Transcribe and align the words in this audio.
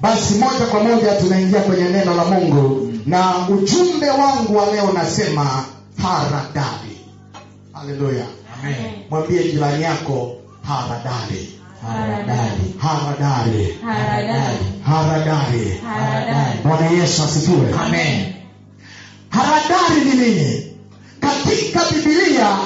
basi 0.00 0.34
moja 0.34 0.66
kwa 0.70 0.80
moja 0.82 1.12
tunaingia 1.12 1.60
kwenye 1.60 1.84
neno 1.88 2.14
la 2.14 2.24
mungu. 2.24 2.92
Na 3.06 3.48
ujumbe 3.48 4.10
wangu 4.10 4.56
wa 4.56 4.66
leo 4.66 4.92
nasema 4.92 5.64
haradali 6.02 7.00
haleluya. 7.72 8.24
Amen. 8.62 8.76
mwambie 9.10 9.44
jirani 9.52 9.82
yako 9.82 10.32
haradali 10.68 11.52
Haradali. 11.82 12.74
haradali 14.86 15.80
bwana 16.64 16.86
yesu 16.86 17.22
asifiwe. 17.22 17.72
Amen. 17.86 18.32
haradali 19.30 20.04
ni 20.04 20.14
nini? 20.14 20.72
Katika 21.20 21.80
bibilia 21.90 22.56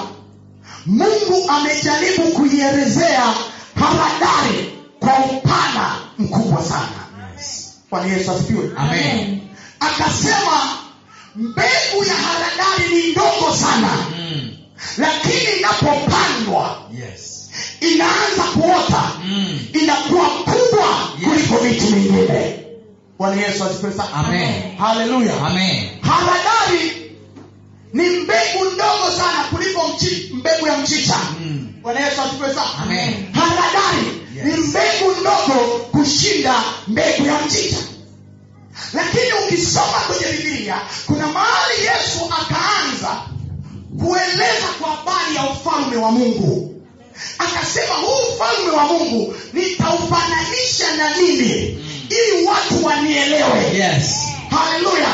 mungu 0.86 1.50
amejaribu 1.50 2.22
kuielezea 2.22 3.24
haradali 3.74 4.72
kwa 5.00 5.12
upana 5.18 5.90
mkubwa 6.18 6.62
sana 6.62 6.99
bwana 7.90 8.06
yesu 8.16 8.30
asifiwe 8.30 8.70
Amen. 8.76 9.40
akasema 9.80 10.60
mbegu 11.36 12.04
ya 12.08 12.14
haradali 12.14 12.94
ni 12.94 13.12
ndogo 13.12 13.56
sana 13.56 13.88
Mm. 14.18 14.50
lakini 14.98 15.58
inapopandwa 15.58 16.82
Yes. 17.00 17.50
inaanza 17.80 18.42
kuota 18.42 19.02
Mm. 19.24 19.58
inakuwa 19.82 20.26
kubwa 20.28 20.88
kuliko 21.24 21.64
miti 21.64 21.84
mingine 21.94 22.56
bwana 23.18 23.42
yesu 23.42 23.64
asifiwe 23.64 23.92
sana 23.92 24.14
Amen. 24.14 24.76
haleluya 24.78 25.46
Amen. 25.46 25.88
haradali 26.00 26.92
ni 27.92 28.10
mbegu 28.10 28.64
ndogo 28.74 29.10
sana 29.16 29.44
kuliko 29.50 29.88
mchi, 29.88 30.30
mbegu 30.34 30.66
ya 30.66 30.76
mchicha 30.78 31.16
Mm. 31.40 31.68
bwana 31.82 32.00
yesu 32.00 32.20
asifiwe 32.20 32.48
sana 32.54 32.78
Amen. 32.82 33.14
haradali 33.34 34.19
Yes. 34.44 34.56
ni 34.58 34.66
mbegu 34.66 35.20
ndogo 35.20 35.78
kushinda 35.92 36.54
mbegu 36.88 37.26
ya 37.26 37.38
mchicha 37.46 37.76
lakini 38.92 39.32
ukisoma 39.46 40.00
kwenye 40.06 40.32
bibilia 40.32 40.80
kuna 41.06 41.26
mahali 41.26 41.74
yesu 41.80 42.20
akaanza 42.40 43.22
kueleza 44.04 44.66
kwa 44.80 44.90
habari 44.90 45.36
ya 45.36 45.42
ufalme 45.50 45.96
wa 45.96 46.10
mungu 46.12 46.82
akasema 47.38 47.94
huu 47.94 48.34
ufalme 48.34 48.70
wa 48.70 48.84
mungu 48.84 49.34
nitaufananisha 49.52 50.96
na 50.96 51.16
nini 51.16 51.52
ili 52.10 52.46
watu 52.46 52.84
wanielewe 52.86 53.64
Yes. 53.76 54.14
Haleluya 54.50 55.08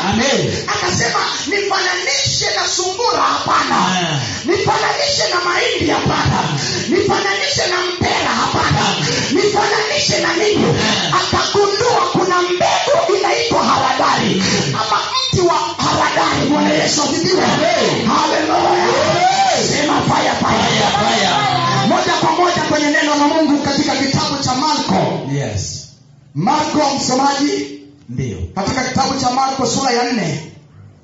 akasema 0.67 1.19
nifananishe 1.47 2.45
na 2.55 2.67
sungura 2.67 3.21
hapana. 3.21 4.19
Nifananishe 4.45 5.23
na 5.33 5.39
mahindi 5.45 5.89
hapana. 5.91 6.39
Nifananishe 6.89 7.65
na 7.71 7.77
mpera 7.91 8.29
hapana. 8.41 8.95
Nifananishe 9.31 10.17
na 10.21 10.33
nini? 10.33 10.65
Akagundua 11.19 12.01
kuna 12.11 12.41
mbegu 12.41 13.15
inaitwa 13.19 13.63
haradari 13.63 14.43
ama 14.73 14.99
mti 15.31 15.41
wa 15.41 15.53
haradari 15.55 16.49
bwana 16.49 16.69
yesu 16.69 17.01
asifiwe. 17.03 17.45
Haleluya 18.07 18.87
sema 19.71 20.01
faya 20.01 20.33
faya 20.35 20.87
Fire. 20.97 21.87
moja 21.87 22.13
kwa 22.13 22.31
moja 22.31 22.61
kwenye 22.61 22.89
neno 22.89 23.15
la 23.15 23.27
mungu 23.27 23.63
katika 23.63 23.95
kitabu 23.95 24.43
cha 24.43 24.53
marko. 24.55 25.27
Yes. 25.33 25.83
marko 26.35 26.95
msomaji 26.95 27.76
Ndio. 28.09 28.37
katika 28.55 28.83
kitabu 28.83 29.19
cha 29.21 29.29
marko 29.31 29.65
sura 29.65 29.91
ya 29.91 30.11
nne 30.13 30.51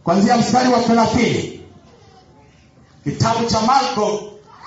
kwanzia 0.03 0.37
mstari 0.37 0.69
wa 0.69 0.79
thelathini. 0.79 1.59
Kitabu 3.03 3.45
cha 3.45 3.61
marko 3.61 4.23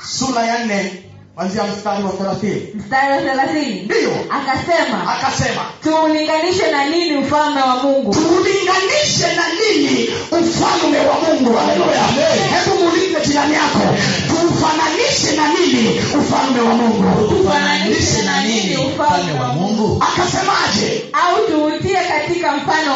sura 0.08 0.46
ya 0.46 0.64
nne 0.64 1.02
kwanzia 1.34 1.64
mstari 1.64 2.04
wa 2.04 2.10
thelathini. 2.12 2.66
Mstari 2.74 3.12
wa 3.12 3.18
thelathini. 3.18 3.82
Ndiyo 3.82 4.10
akasema 4.30 5.14
akasema 5.18 5.62
tuulinganishe 5.82 6.70
na 6.70 6.84
nini 6.88 7.16
ufalme 7.16 7.60
wa 7.62 7.76
mungu? 7.82 8.12
Tuulinganishe 8.14 9.26
na 9.36 9.44
nini 9.58 10.08
ufalme 10.30 10.98
wa 10.98 11.14
mungu? 11.20 11.56
Haleluya. 11.56 12.06
Hebu 12.06 12.84
muulize 12.84 13.26
jirani 13.26 13.54
yako 13.54 13.80
tuufananishe 14.28 15.36
na 15.36 15.48
nini 15.48 16.00
ufalme 16.20 16.60
wa 16.60 16.74
mungu? 16.74 17.28
Tufananishe 17.28 18.22
na 18.22 18.42
nini 18.44 18.76
ufalme 18.76 19.32
wa 19.40 19.48
mungu? 19.48 20.02
Akasemaje 20.12 20.95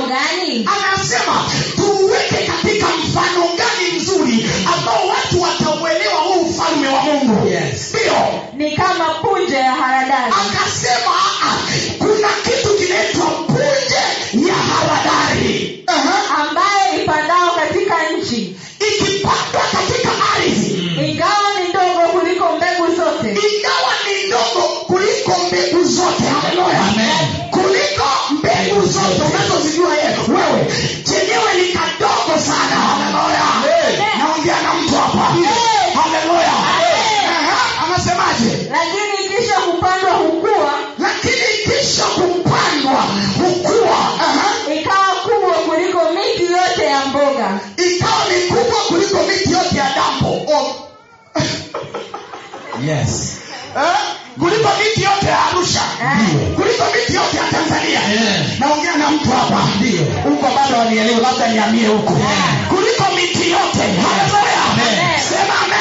gani 0.07 0.69
anasema 0.85 1.51
tuuweke 1.77 2.40
Yes. 52.87 53.37
eh? 53.77 53.97
kuliko 54.39 54.69
miti 54.79 55.03
yote 55.03 55.27
ya 55.27 55.39
arusha 55.47 55.81
Ndio. 56.15 56.41
kuliko 56.57 56.85
miti 56.95 57.15
yote 57.15 57.37
ya 57.37 57.45
tanzania 57.53 58.01
Yeah. 58.01 58.59
naongea 58.59 58.97
na 58.97 59.11
mtu 59.11 59.31
hapa 59.31 59.69
Ndio. 59.81 60.05
huko 60.31 60.47
bado 60.57 60.79
wanielewe 60.79 61.21
labda 61.21 61.49
niamie 61.49 61.87
huko 61.87 62.13
Yeah. 62.19 62.69
kuliko 62.69 63.05
miti 63.17 63.51
yote 63.51 63.83
haleluya 64.03 65.21
sema 65.29 65.55
Amen. 65.65 65.80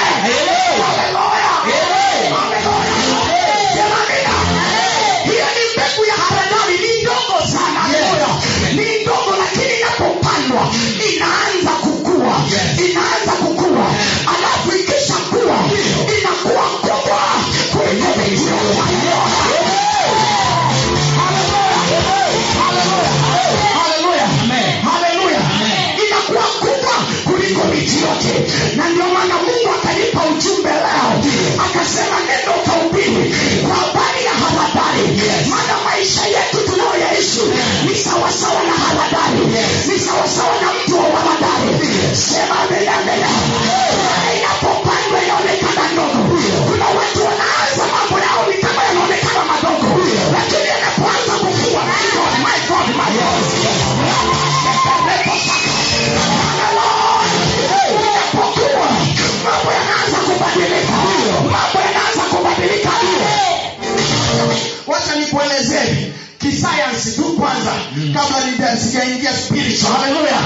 Kabla 68.13 68.77
sijaingia 68.77 69.33
spiritual 69.37 69.91
haleluya 69.93 70.39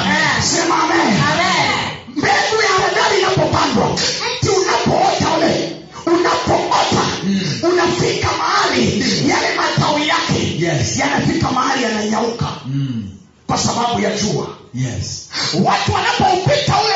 sema 0.43 0.75
amen. 0.83 1.13
Mbegu 2.15 2.61
ya 2.63 2.69
haradali 2.77 3.19
inapopandwa 3.19 3.89
mti 3.89 4.49
unapoota 4.49 5.27
ule 5.37 5.71
unapoota 6.05 7.01
unafika 7.73 8.27
mahali 8.37 8.99
yale 9.29 9.47
matawi 9.55 10.07
yake 10.07 10.57
Yes. 10.59 10.97
yanafika 10.97 11.51
mahali 11.51 11.83
yananyauka. 11.83 12.47
Mm. 12.65 13.09
kwa 13.47 13.57
sababu 13.57 13.99
ya 14.01 14.11
jua. 14.17 14.47
Yes. 14.73 15.29
watu 15.63 15.93
wanapoupita 15.93 16.73
ule 16.85 16.93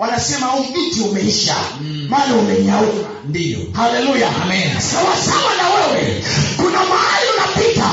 wanasema 0.00 0.46
huu 0.46 0.64
mti 0.64 1.00
umeisha 1.00 1.54
Mm. 1.80 2.06
maana 2.10 2.34
umenyauka 2.34 3.08
Ndio. 3.28 3.58
haleluya 3.72 4.28
Amen. 4.42 4.80
sawasawa 4.80 5.50
na 5.62 5.68
wewe 5.74 6.24
kuna 6.56 6.78
mahali 6.84 7.26
unapita 7.36 7.90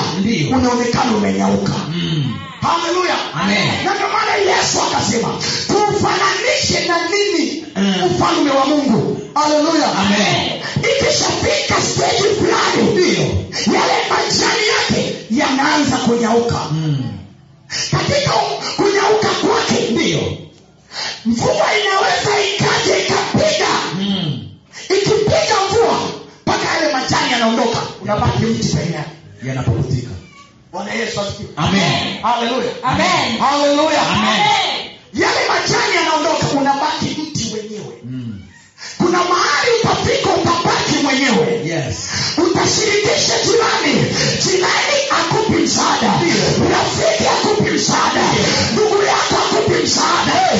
unaonekana 0.55 1.11
umenyauka 1.17 1.73
Mm. 1.89 2.33
haleluya 2.61 3.15
Amen. 3.33 3.67
na 3.85 3.93
ndio 3.93 4.07
maana 4.07 4.35
yesu 4.35 4.77
akasema 4.91 5.27
tufananishe 5.67 6.87
na 6.87 6.97
nini 7.09 7.63
Mm. 7.75 7.93
ufalme 8.15 8.51
wa 8.51 8.65
mungu 8.65 9.21
haleluya 9.33 9.91
Amen. 9.95 10.51
ikishafika 10.79 11.75
steji 11.81 12.23
fulani 12.39 12.91
ndio 12.91 13.23
yale 13.75 13.93
majani 14.09 14.67
yake 14.73 15.15
yanaanza 15.31 15.97
kunyauka 15.97 16.59
Mm. 16.71 16.97
katika 17.91 18.31
kunyauka 18.75 19.27
kwake 19.27 19.91
Ndiyo. 19.91 20.37
Mvua 21.25 21.67
inaweza 21.81 22.31
ikaja 22.55 22.97
ikapiga. 22.97 23.67
Mm. 23.99 24.47
ikipiga 24.89 25.55
mvua 25.69 25.99
mpaka 26.45 26.73
yale 26.75 26.93
majani 26.93 27.31
yanaondoka. 27.31 27.79
Unabaki 28.01 28.45
mti 28.45 28.67
peke 28.67 28.93
yake. 28.93 29.09
Yanapukutika. 29.43 30.11
bwana 30.71 30.93
yesu 30.93 31.21
asifiwe. 31.21 31.49
Amen. 31.55 32.21
haleluya. 32.21 32.71
Amen. 32.83 33.37
haleluya. 33.39 34.01
Amen. 34.09 34.41
yale 35.13 35.39
majani 35.49 35.95
yanaondoka 35.95 36.47
unabaki 36.59 37.05
mti 37.05 37.43
wenyewe 37.55 37.93
Mm. 38.03 38.41
kuna 38.97 39.17
mahali 39.17 39.71
utafika 39.83 40.29
utabaki 40.29 40.95
mwenyewe. 41.03 41.61
Yes. 41.65 41.95
utashirikisha 42.37 43.33
jirani. 43.45 44.15
Jirani 44.43 44.97
akupi 45.19 45.53
msaada. 45.63 46.13
Rafiki 46.71 47.27
akupi 47.27 47.71
msaada. 47.71 48.23
Ndugu 48.73 49.03
yako 49.03 49.35
akupi 49.45 49.83
msaada 49.83 50.51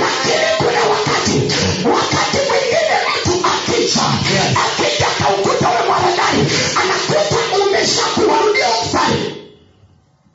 lakini 0.00 0.46
kuna 0.58 0.80
wakati 0.90 1.36
wakati 1.88 2.36
mwingine 2.48 2.96
mtu 3.10 3.46
akija 3.46 4.02
akija 4.66 5.06
kaukuta 5.18 5.68
anakuta 5.68 7.26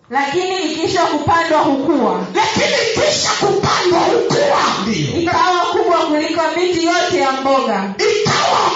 lakini 0.10 0.72
ikisha 0.72 1.02
kupandwa 1.06 1.60
hukua. 1.60 2.26
Lakini 2.36 2.76
ikisha 2.92 3.30
kupandwa 3.30 4.00
hukua. 4.00 4.62
Ikawa 5.22 5.60
kubwa 5.72 5.98
kuliko 5.98 6.42
miti 6.56 6.86
yote 6.86 7.18
ya 7.18 7.32
mboga. 7.32 7.94
Ikawa 7.98 8.72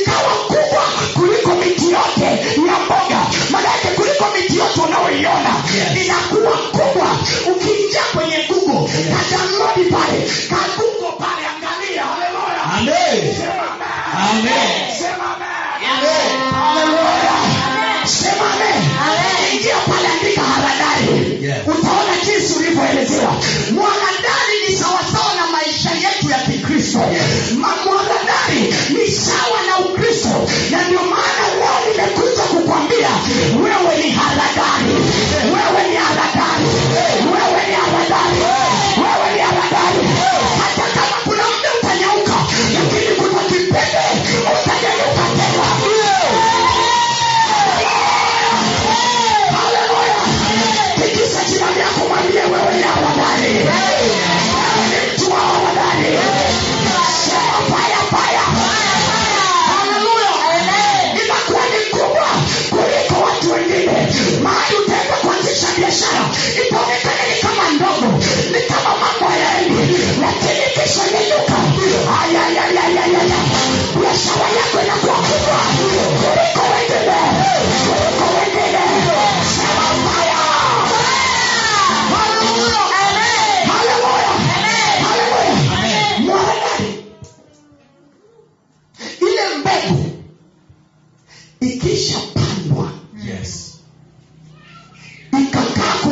ikawa 0.00 0.34
kubwa 0.46 0.82
kuliko 1.14 1.49
miti 1.60 1.90
yote 1.92 2.24
ya 2.68 2.78
mboga 2.84 3.20
maanake 3.50 3.88
kuliko 3.96 4.24
miti 4.36 4.56
yote 4.58 4.80
unaoiona 4.80 5.50
Yes. 5.76 6.04
inakuwa 6.06 6.52
kubwa 6.58 7.08
ukiingia 7.52 8.02
kwenye 8.14 8.38
gugo 8.48 8.90
kadanlodi 9.30 9.84
pale 9.94 10.18
kagugo 10.50 11.12
pale 11.18 11.42
angalia 11.52 12.02
haleluya 12.02 12.60
Sema 13.36 13.52
amen. 14.30 14.50
Amen. 14.50 14.96
Sema 14.98 15.24
amen. 15.34 15.90
Amen. 15.92 16.52
Haleluya. 16.52 17.36
Sema 18.06 18.44
amen. 18.52 18.82
Amen. 19.06 19.54
ingia 19.56 19.76
pale 19.88 20.08
andika 20.08 20.42
haradari 20.42 21.08
utaona 21.66 22.14
jinsi 22.24 22.52
ulivyoelezewa 22.58 23.32
mwanadari 23.74 24.56
ni 24.68 24.76
sawasawa 24.76 25.34
na 25.36 25.46
maisha 25.46 25.90
yetu 25.90 26.30
ya 26.30 26.38
kikristo 26.38 26.98
mwanadari 27.84 28.74
ni 28.90 29.10
sawa 29.12 29.58
na 29.66 29.78
wewe 33.62 33.96
ni 34.02 34.10
haradari 34.10 34.89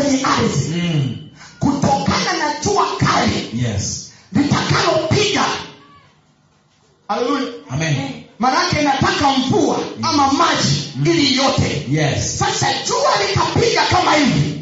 kwenye 0.02 0.22
ardhi. 0.24 0.68
Mm. 0.80 1.16
kutokana 1.58 2.32
na 2.38 2.60
jua 2.64 2.86
kali 2.98 3.50
Yes. 3.54 4.10
litakalopiga. 4.32 5.44
Maanake 8.38 8.80
inataka 8.80 9.30
mvua 9.30 9.78
ama 10.02 10.32
maji 10.32 10.92
ili 11.04 11.36
yote. 11.36 11.86
Yes. 11.90 12.38
sasa 12.38 12.66
jua 12.86 13.10
likapiga 13.28 13.82
kama 13.90 14.12
hivi. 14.14 14.54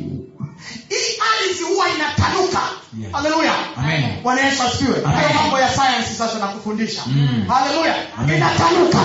Hii 0.88 1.18
ardhi 1.32 1.62
huwa 1.64 1.86
inatanuka. 1.88 2.60
Yeah. 3.00 3.12
haleluya 3.12 3.54
Amen. 3.76 4.04
bwana 4.22 4.40
yesu 4.46 4.62
asifiwe. 4.62 5.02
Hayo 5.04 5.28
mambo 5.34 5.58
ya 5.58 5.68
sayansi 5.76 6.14
sasa 6.14 6.38
nakufundisha. 6.38 7.02
Mm. 7.06 7.44
haleluya 7.48 7.94
inatanuka. 8.36 9.04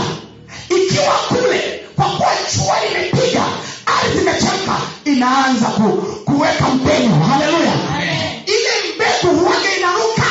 Ikiwa 0.69 1.13
kule 1.27 1.83
kwa 1.95 2.05
kuwa 2.05 2.29
jua 2.55 2.75
limepiga 2.87 3.45
imechemka 4.21 4.77
inaanza 5.05 5.65
ku, 5.67 5.91
kuweka 6.25 6.65
mpenyo 6.69 7.15
haleluya. 7.15 7.73
Ile 8.45 8.71
mbegu 8.95 9.45
wake 9.47 9.67
inaruka. 9.77 10.27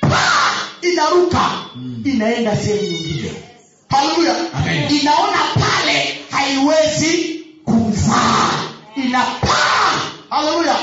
Paa! 0.00 0.52
inaruka. 0.82 1.40
Mm. 1.76 2.02
inaenda 2.04 2.56
sehemu 2.56 2.82
nyingine. 2.82 3.32
Haleluya. 3.90 4.34
Inaona 4.88 5.38
pale 5.54 6.18
haiwezi 6.30 7.40
kuzaa 7.64 8.50
inapaa. 8.96 9.92
Haleluya. 10.30 10.76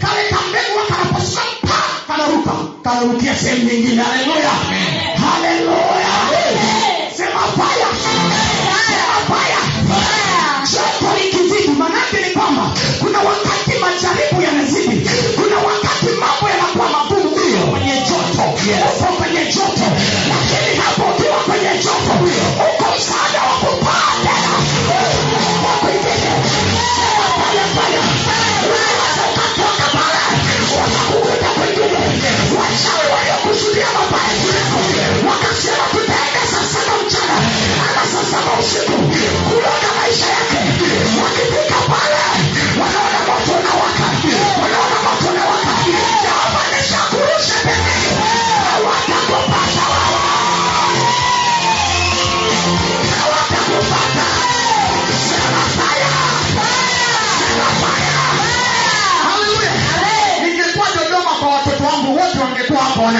Kale 0.00 0.22
kambegu 0.30 0.78
wakanapasuka 0.78 1.42
pa! 1.62 1.78
Kanaruka. 2.06 2.52
Kanarukia 2.84 3.36
sehemu 3.36 3.70
nyingine. 3.70 4.02
Haleluya. 4.02 4.50
Haleluya 5.20 6.75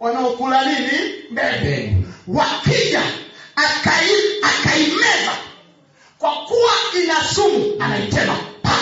wanaokula 0.00 0.64
nini? 0.64 1.12
Mbegu. 1.30 2.04
wakija 2.28 3.02
akai- 3.56 4.38
akaimeza. 4.42 5.32
Kwa 6.18 6.30
kuwa 6.30 6.72
ina 7.04 7.24
sumu 7.34 7.72
anaitema. 7.80 8.36
Pa! 8.62 8.76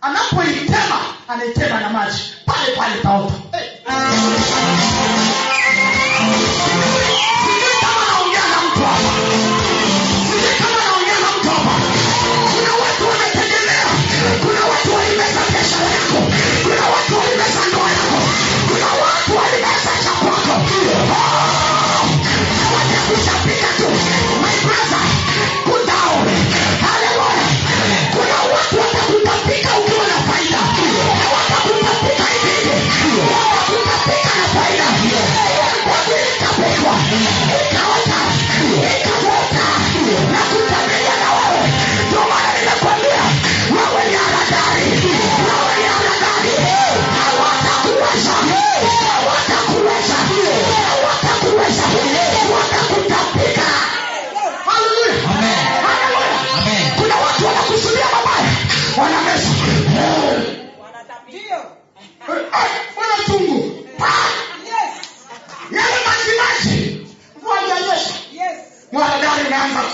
Anapoitema 0.00 1.00
anaitema 1.28 1.80
na 1.80 1.90
maji. 1.90 2.22
Pale 2.46 2.76
pale 2.76 3.02
taota. 3.02 3.34
Hey. 3.58 5.27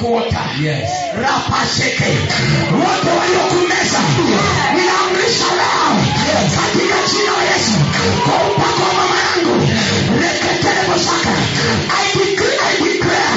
Kuota. 0.04 0.40
Yes. 0.62 0.90
rapasheke 1.22 2.10
wote 2.72 3.10
waliokumeza 3.18 3.98
ninaamrisha 4.76 5.44
leo 5.58 6.04
katika 6.56 6.96
jina 7.10 7.32
la 7.36 7.42
yesu 7.52 7.78
kwa 8.24 8.34
upako 8.50 8.82
wa 8.88 8.94
mama 8.94 9.16
yangu 9.24 9.66
reketerebosaka 10.22 11.30
I 12.02 12.18
decree, 12.18 12.58
I 12.70 12.76
declare 12.84 13.34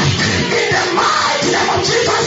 in 0.59 0.67
the 0.75 0.83
mighty 0.99 1.49
name 1.55 1.69
of 1.75 1.81
Jesus 1.87 2.25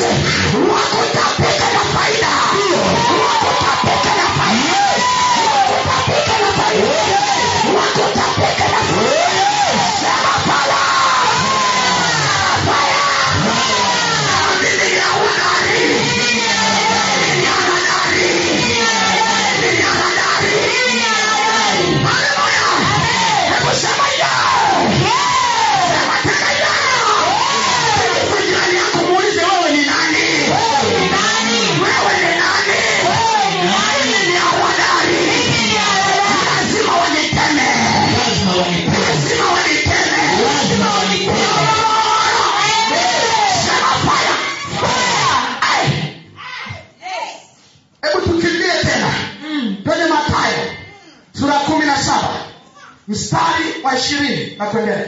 ishirini. 54.15 54.57
Na 54.59 54.67
kuendelea 54.67 55.05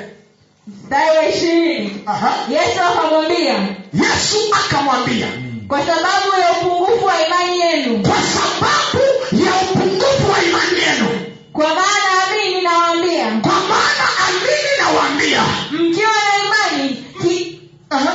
mstari 0.67 1.17
wa 1.19 1.29
ishirini. 1.29 2.05
Yesu 2.51 2.81
akamwambia. 2.81 3.55
Yesu 3.95 4.37
akamwambia. 4.65 5.27
Kwa 5.69 5.79
sababu 5.81 6.41
ya 6.41 6.51
upungufu 6.53 7.05
wa 7.07 7.27
imani 7.27 7.61
yenu. 7.61 8.03
Kwa 8.03 8.17
sababu 8.23 9.05
ya 9.45 9.53
upungufu 9.63 10.33
wa 10.33 10.45
imani 10.45 10.83
yenu. 10.87 11.09
Kwa 11.53 11.69
maana 11.69 12.11
amini 12.29 12.63
nawaambia. 12.63 13.27
Kwa 13.43 13.53
maana 13.53 14.05
amini 14.29 14.71
nawaambia. 14.81 15.43
Mkiwa 15.71 16.11
na 16.11 16.45
imani 16.45 17.05
ki, 17.23 17.61
Aha. 17.91 18.13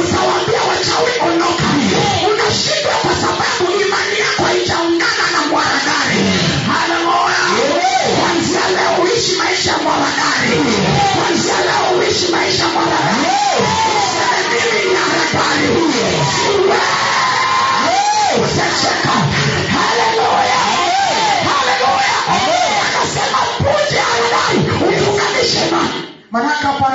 Utawaambia 0.00 0.62
wachawi 0.70 1.12
ondoka. 1.28 1.64
Unashindwa 2.30 2.94
kwa 3.02 3.14
sababu 3.22 3.64
imani 3.84 4.16
yako 4.24 4.42
haijaungana 4.44 5.24
na 5.34 5.40
mwaradari 5.50 6.20
haleluya! 6.72 7.40
Kwanzia 8.20 8.64
leo 8.76 8.92
uishi 9.04 9.36
maisha 9.36 9.70
ya 9.70 9.78
mwaradari 9.78 10.56
kwanzia 11.16 11.54
leo 11.66 11.98
uishi 11.98 12.32
maisha 12.32 12.68
mwaradari 12.68 13.26
useme 26.32 26.62
hapo 26.62 26.86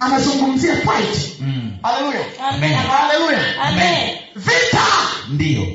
anazungumzia 0.00 0.76
fight. 0.76 1.40
Mm. 1.40 1.65
Haleluya 1.82 2.24
Amen. 2.40 2.72
haleluya 2.74 3.62
Amen. 3.62 4.18
vita 4.36 4.86
Ndio. 5.28 5.66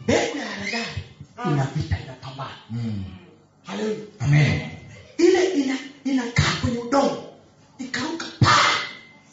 mbegu 0.00 0.38
ya 0.38 0.44
haradali 0.46 1.02
ina 1.52 1.64
vita 1.74 1.96
inapambana 2.04 2.50
Mm. 2.70 3.04
haleluya 3.66 3.96
Amen. 4.20 4.70
ile 5.18 5.44
ina 5.44 5.76
inakaa 6.04 6.52
kwenye 6.60 6.78
udongo 6.78 7.24
ikaruka 7.78 8.26
pa 8.40 8.56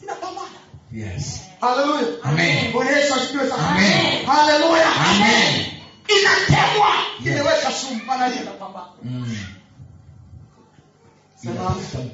inapambana 0.02 0.58
Yes. 0.92 1.40
haleluya 1.60 2.08
Amen. 2.22 2.72
bwana 2.72 2.90
yesu 2.90 3.14
asifiwe 3.14 3.48
sana 3.48 3.68
Amen. 3.70 4.26
haleluya 4.26 4.94
Amen. 4.96 5.66
inatemwa 6.08 6.88
imeweka 7.20 7.72
sumu 7.72 8.00
maana 8.06 8.26
hiyo 8.28 8.42
inapambana 8.42 8.86
Mm. 9.04 9.36
Sema 11.36 11.66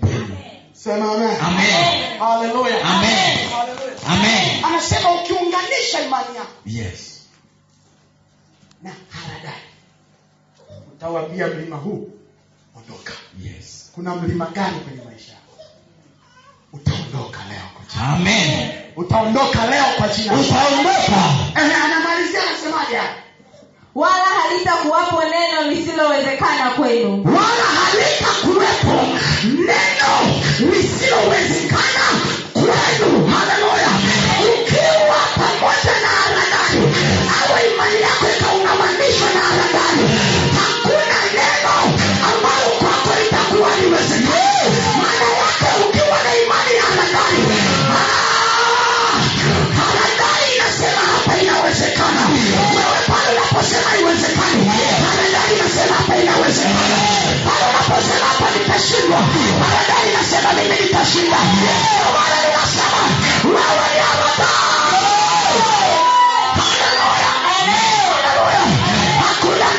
amen. 0.03 0.58
Sema 0.85 1.13
amen 1.13 1.37
Amen. 1.41 2.19
haleluya 2.19 2.85
Amen. 2.85 3.39
Amen. 4.07 4.65
anasema 4.65 5.13
ukiunganisha 5.23 6.01
imani 6.07 6.37
yako 6.37 6.53
Yes. 6.67 7.21
na 8.83 8.91
haradali 9.09 9.63
utawambia 10.93 11.47
mlima 11.47 11.77
huu 11.77 12.11
ondoka 12.77 13.13
Yes. 13.43 13.91
kuna 13.95 14.15
mlima 14.15 14.47
gani 14.47 14.81
kwenye 14.81 15.03
maisha 15.03 15.33
yako 15.33 15.53
utaondoka 16.73 17.39
leo 17.49 17.63
kwa 17.75 17.85
jina 17.95 18.09
Amen. 18.09 18.71
utaondoka 18.97 19.67
leo 19.67 19.85
kwa 19.99 20.09
jina. 20.09 20.33
Utaondoka. 20.35 21.23
Anamalizia 21.85 22.41
anasemaje 22.49 22.97
hapa? 22.97 23.15
Wala 23.99 24.25
halitakuwapo 24.39 25.23
neno 25.25 25.71
lisilowezekana 25.71 26.71
kwenu. 26.77 27.23
Wala 27.25 27.67
halitakuwepo 27.79 28.97
neno 29.45 30.13
lisilowezekana 30.71 32.05
kwenu. 32.53 33.27
Haleluya. 33.27 33.91
Ukiwa 34.55 35.19
pamoja 35.37 35.95
na 36.03 36.09
haradali 36.21 36.95
awe 37.41 37.61
imani 37.75 38.01
yako 38.03 38.27
nitashindwa, 58.89 59.21
mara 59.61 59.81
ndani 59.85 60.11
nasema 60.17 60.53
mimi 60.53 60.77
nitashinda. 60.83 61.37
Leo 61.63 62.09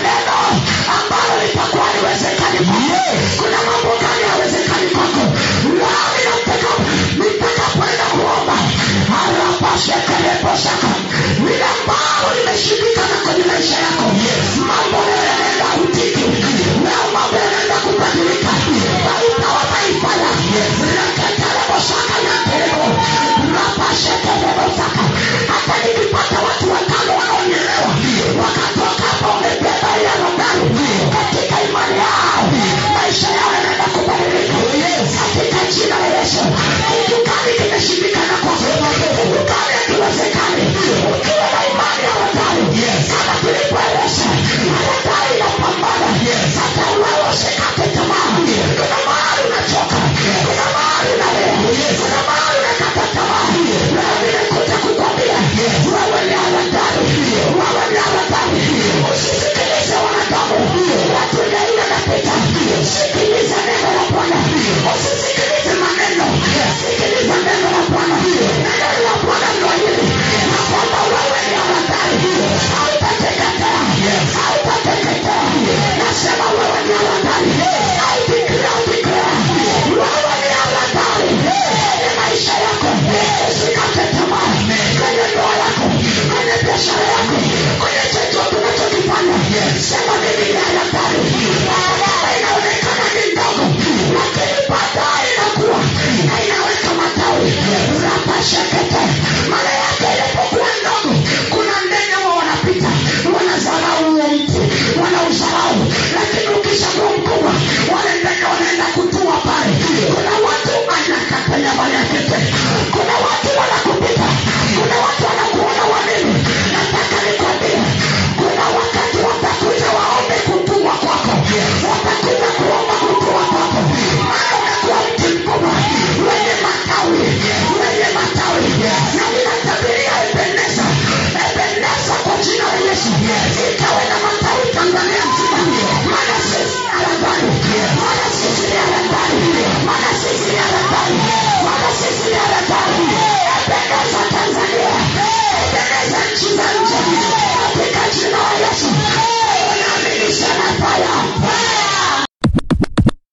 neno 0.04 0.38
ambalo 0.98 1.34
litakuwa 1.44 1.86
liwezekani. 1.94 2.60
Kuna 3.38 3.58
mambo 3.68 3.92
gani 4.02 4.22
yawezekani 4.30 4.88
kwako? 4.94 5.24
Kuomba. 8.12 8.54
Arapashekereposaka 9.22 10.88
lile 11.46 11.66
ambalo 11.74 12.28
maisha 13.48 13.76
yako, 13.76 14.06
mambo 14.68 15.00
leo 15.10 15.40